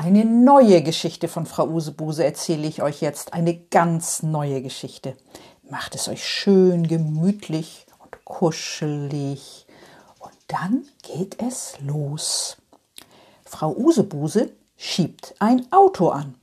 [0.00, 3.34] eine neue Geschichte von Frau Usebuse erzähle ich euch jetzt.
[3.34, 5.14] Eine ganz neue Geschichte.
[5.68, 9.66] Macht es euch schön gemütlich und kuschelig.
[10.18, 12.56] Und dann geht es los.
[13.44, 16.34] Frau Usebuse schiebt ein Auto an.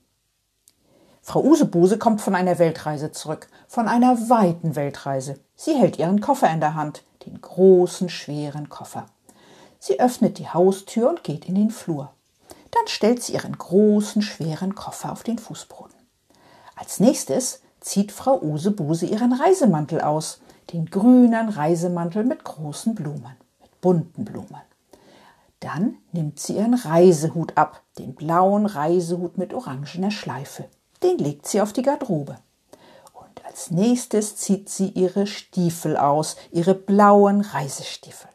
[1.24, 5.40] Frau Usebuse kommt von einer Weltreise zurück, von einer weiten Weltreise.
[5.56, 9.08] Sie hält ihren Koffer in der Hand, den großen, schweren Koffer.
[9.80, 12.14] Sie öffnet die Haustür und geht in den Flur.
[12.72, 15.96] Dann stellt sie ihren großen, schweren Koffer auf den Fußboden.
[16.76, 20.42] Als nächstes zieht Frau Usebuse ihren Reisemantel aus,
[20.74, 24.62] den grünen Reisemantel mit großen Blumen, mit bunten Blumen.
[25.60, 30.66] Dann nimmt sie ihren Reisehut ab, den blauen Reisehut mit orangener Schleife.
[31.02, 32.38] Den legt sie auf die Garderobe.
[33.14, 38.30] Und als nächstes zieht sie ihre Stiefel aus, ihre blauen Reisestiefel.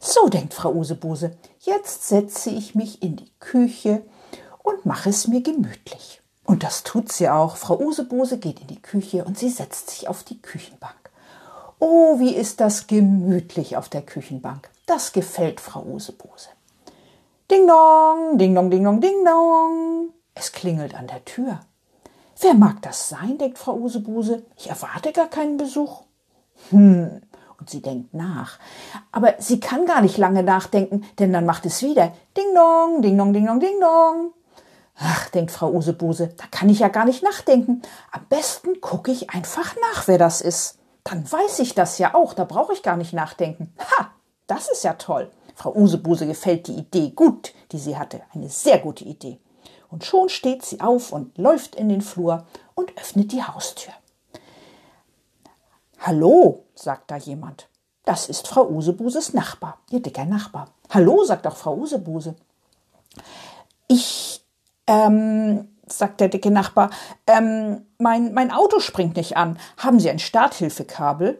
[0.00, 4.02] So denkt Frau Usebuse, jetzt setze ich mich in die Küche
[4.62, 6.22] und mache es mir gemütlich.
[6.44, 7.56] Und das tut sie auch.
[7.56, 10.94] Frau Usebuse geht in die Küche und sie setzt sich auf die Küchenbank.
[11.78, 14.70] Oh, wie ist das gemütlich auf der Küchenbank.
[14.86, 16.48] Das gefällt Frau Usebuse.
[17.50, 20.08] Ding dong, ding dong, ding dong, ding dong.
[20.34, 21.60] Es klingelt an der Tür.
[22.40, 24.44] Wer mag das sein, denkt Frau Usebuse.
[24.56, 26.02] Ich erwarte gar keinen Besuch.
[26.70, 27.20] Hm,
[27.58, 28.58] und sie denkt nach.
[29.12, 33.18] Aber sie kann gar nicht lange nachdenken, denn dann macht es wieder Ding dong, Ding
[33.18, 34.32] dong, Ding dong, Ding dong.
[35.00, 37.82] Ach, denkt Frau Usebuse, da kann ich ja gar nicht nachdenken.
[38.10, 40.78] Am besten gucke ich einfach nach, wer das ist.
[41.04, 43.72] Dann weiß ich das ja auch, da brauche ich gar nicht nachdenken.
[43.78, 44.10] Ha,
[44.46, 45.30] das ist ja toll.
[45.54, 48.22] Frau Usebuse gefällt die Idee gut, die sie hatte.
[48.34, 49.40] Eine sehr gute Idee.
[49.90, 53.92] Und schon steht sie auf und läuft in den Flur und öffnet die Haustür.
[56.00, 57.68] Hallo, sagt da jemand.
[58.04, 60.68] Das ist Frau Usebuses Nachbar, ihr dicker Nachbar.
[60.90, 62.36] Hallo, sagt auch Frau Usebuse.
[63.88, 64.44] Ich,
[64.86, 66.90] ähm, sagt der dicke Nachbar,
[67.26, 69.58] ähm, mein, mein Auto springt nicht an.
[69.76, 71.38] Haben Sie ein Starthilfekabel?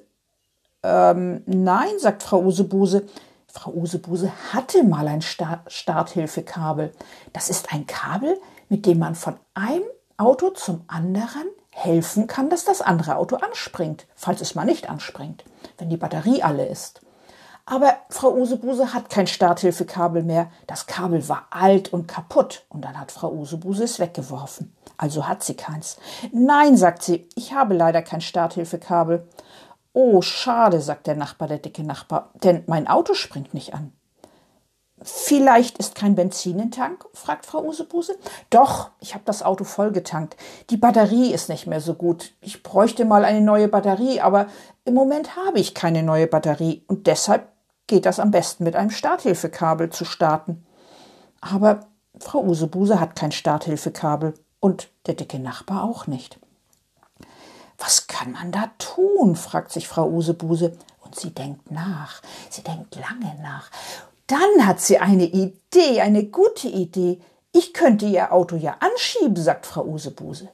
[0.83, 3.07] Ähm, nein, sagt Frau Usebuse.
[3.47, 6.93] Frau Usebuse hatte mal ein Start Starthilfekabel.
[7.33, 8.39] Das ist ein Kabel,
[8.69, 9.85] mit dem man von einem
[10.17, 11.47] Auto zum anderen
[11.79, 15.45] helfen kann, dass das andere Auto anspringt, falls es mal nicht anspringt,
[15.79, 17.01] wenn die Batterie alle ist.
[17.67, 20.51] Aber Frau Usebuse hat kein Starthilfekabel mehr.
[20.67, 24.75] Das Kabel war alt und kaputt und dann hat Frau Usebuse es weggeworfen.
[24.97, 25.99] Also hat sie keins.
[26.33, 29.29] Nein, sagt sie, ich habe leider kein Starthilfekabel.
[29.93, 33.93] Oh, schade, sagt der Nachbar, der dicke Nachbar, denn mein Auto springt nicht an.
[35.03, 37.07] Vielleicht ist kein Benzin im Tank?
[37.13, 38.17] fragt Frau Usebuse.
[38.51, 40.37] Doch, ich habe das Auto vollgetankt.
[40.71, 42.33] Die Batterie ist nicht mehr so gut.
[42.41, 44.47] Ich bräuchte mal eine neue Batterie, aber
[44.85, 47.49] im Moment habe ich keine neue Batterie und deshalb
[47.87, 50.67] geht das am besten mit einem Starthilfekabel zu starten.
[51.41, 51.81] Aber
[52.19, 56.39] Frau Usebuse hat kein Starthilfekabel und der dicke Nachbar auch nicht.
[57.79, 59.37] Was kann man da tun?
[59.37, 60.77] fragt sich Frau Usebuse.
[61.01, 62.21] Und sie denkt nach.
[62.51, 63.71] Sie denkt lange nach.
[64.29, 67.21] Dann hat sie eine Idee, eine gute Idee.
[67.51, 70.51] Ich könnte ihr Auto ja anschieben, sagt Frau Usebuse.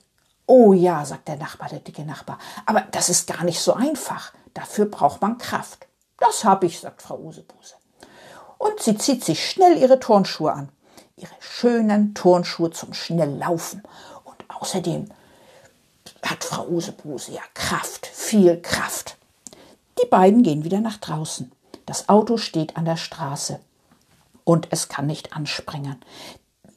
[0.47, 4.33] Oh ja, sagt der Nachbar, der dicke Nachbar, aber das ist gar nicht so einfach.
[4.53, 5.87] Dafür braucht man Kraft.
[6.19, 7.75] Das hab ich, sagt Frau Usebuse.
[8.59, 10.69] Und sie zieht sich schnell ihre Turnschuhe an.
[11.17, 13.83] Ihre schönen Turnschuhe zum Schnelllaufen.
[14.25, 15.09] Und außerdem
[16.23, 19.17] hat Frau Usebuse ja Kraft, viel Kraft.
[20.01, 21.51] Die beiden gehen wieder nach draußen.
[21.87, 23.61] Das Auto steht an der Straße
[24.45, 25.97] und es kann nicht anspringen.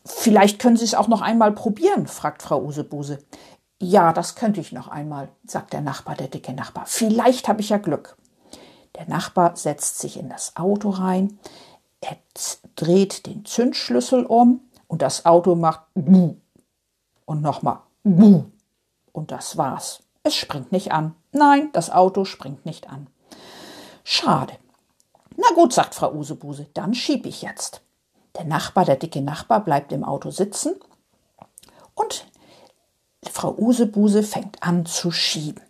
[0.05, 3.19] Vielleicht können Sie es auch noch einmal probieren, fragt Frau Usebuse.
[3.79, 6.85] Ja, das könnte ich noch einmal, sagt der Nachbar, der dicke Nachbar.
[6.87, 8.17] Vielleicht habe ich ja Glück.
[8.95, 11.37] Der Nachbar setzt sich in das Auto rein,
[12.01, 12.17] er
[12.75, 16.41] dreht den Zündschlüssel um und das Auto macht und
[17.41, 20.03] nochmal und das war's.
[20.23, 21.15] Es springt nicht an.
[21.31, 23.07] Nein, das Auto springt nicht an.
[24.03, 24.53] Schade.
[25.37, 27.81] Na gut, sagt Frau Usebuse, dann schieb ich jetzt.
[28.35, 30.75] Der Nachbar, der dicke Nachbar, bleibt im Auto sitzen
[31.93, 32.25] und
[33.31, 35.61] Frau Usebuse fängt an zu schieben.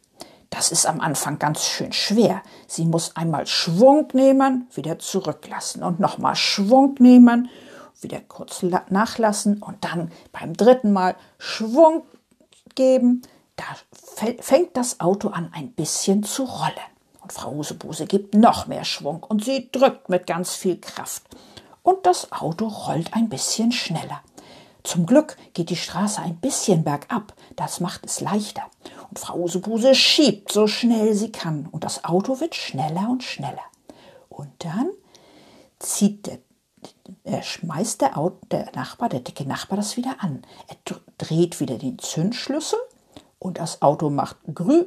[0.50, 2.42] Das ist am Anfang ganz schön schwer.
[2.68, 7.50] Sie muss einmal Schwung nehmen, wieder zurücklassen und nochmal Schwung nehmen,
[8.00, 12.04] wieder kurz nachlassen und dann beim dritten Mal Schwung
[12.76, 13.22] geben,
[13.58, 13.66] da
[14.40, 16.97] fängt das Auto an ein bisschen zu rollen.
[17.28, 21.24] Und Frau Husebuse gibt noch mehr Schwung und sie drückt mit ganz viel Kraft.
[21.84, 24.22] Und das Auto rollt ein bisschen schneller.
[24.84, 28.62] Zum Glück geht die Straße ein bisschen bergab, das macht es leichter.
[29.10, 33.66] Und Frau Usebuse schiebt so schnell sie kann und das Auto wird schneller und schneller.
[34.30, 34.90] Und dann
[35.80, 36.40] zieht der,
[37.26, 40.44] er schmeißt der, Auto, der Nachbar, der dicke Nachbar, das wieder an.
[40.70, 40.78] Er
[41.18, 42.80] dreht wieder den Zündschlüssel
[43.38, 44.86] und das Auto macht grü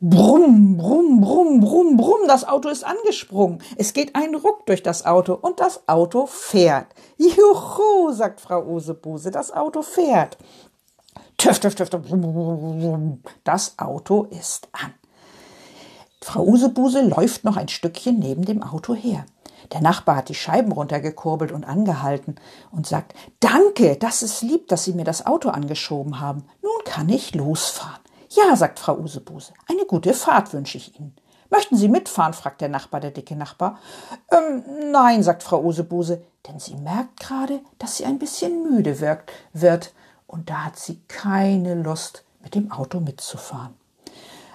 [0.00, 3.62] Brumm, brumm, brumm, brumm, brumm, das Auto ist angesprungen.
[3.76, 6.86] Es geht ein Ruck durch das Auto und das Auto fährt.
[7.16, 10.36] Juhu, sagt Frau Usebuse, das Auto fährt.
[11.36, 11.90] Töff, töff, töff,
[13.44, 14.94] das Auto ist an.
[16.20, 19.24] Frau Usebuse läuft noch ein Stückchen neben dem Auto her.
[19.72, 22.36] Der Nachbar hat die Scheiben runtergekurbelt und angehalten
[22.70, 26.44] und sagt, Danke, das ist lieb, dass Sie mir das Auto angeschoben haben.
[26.62, 28.00] Nun kann ich losfahren.
[28.30, 31.16] Ja, sagt Frau Usebuse, eine gute Fahrt wünsche ich Ihnen.
[31.48, 32.34] Möchten Sie mitfahren?
[32.34, 33.78] fragt der Nachbar, der dicke Nachbar.
[34.30, 39.30] Ähm, nein, sagt Frau Usebuse, denn sie merkt gerade, dass sie ein bisschen müde wirkt,
[39.54, 39.94] wird,
[40.26, 43.74] und da hat sie keine Lust, mit dem Auto mitzufahren.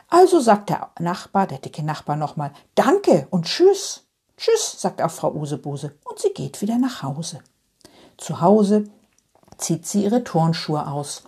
[0.07, 4.03] Also sagt der Nachbar, der dicke Nachbar nochmal, Danke und Tschüss.
[4.37, 7.39] Tschüss, sagt auch Frau Usebuse, und sie geht wieder nach Hause.
[8.17, 8.83] Zu Hause
[9.57, 11.23] zieht sie ihre Turnschuhe aus,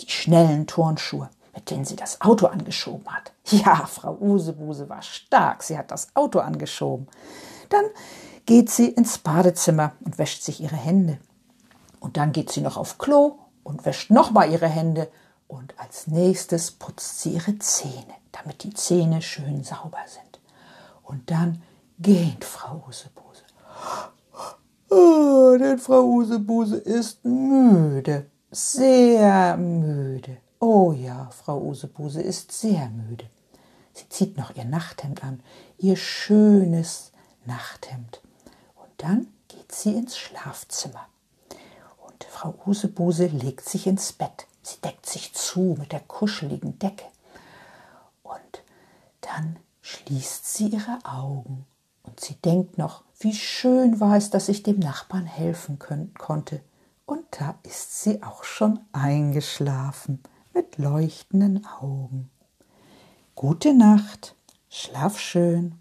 [0.00, 3.32] die schnellen Turnschuhe mit denen sie das Auto angeschoben hat.
[3.50, 7.06] Ja, Frau Usebuse war stark, sie hat das Auto angeschoben.
[7.68, 7.84] Dann
[8.46, 11.18] geht sie ins Badezimmer und wäscht sich ihre Hände.
[11.98, 15.08] Und dann geht sie noch auf Klo und wäscht nochmal ihre Hände.
[15.48, 20.40] Und als nächstes putzt sie ihre Zähne, damit die Zähne schön sauber sind.
[21.02, 21.62] Und dann
[21.98, 23.42] geht Frau Usebuse.
[24.92, 30.38] Oh, denn Frau Usebuse ist müde, sehr müde.
[30.62, 33.24] Oh ja, Frau Usebuse ist sehr müde.
[33.94, 35.42] Sie zieht noch ihr Nachthemd an,
[35.78, 37.12] ihr schönes
[37.46, 38.20] Nachthemd.
[38.76, 41.08] Und dann geht sie ins Schlafzimmer.
[42.06, 44.46] Und Frau Usebuse legt sich ins Bett.
[44.62, 47.06] Sie deckt sich zu mit der kuscheligen Decke.
[48.22, 48.62] Und
[49.22, 51.64] dann schließt sie ihre Augen
[52.02, 56.60] und sie denkt noch, wie schön war es, dass ich dem Nachbarn helfen können, konnte.
[57.06, 60.22] Und da ist sie auch schon eingeschlafen
[60.54, 62.30] mit leuchtenden Augen.
[63.34, 64.34] Gute Nacht,
[64.68, 65.74] schlaf schön.